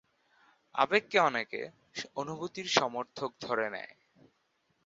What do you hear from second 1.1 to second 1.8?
অনেকে